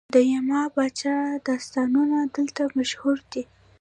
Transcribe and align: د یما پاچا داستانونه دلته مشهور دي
د 0.13 0.15
یما 0.33 0.61
پاچا 0.75 1.15
داستانونه 1.47 2.17
دلته 2.35 2.63
مشهور 2.77 3.17
دي 3.31 3.43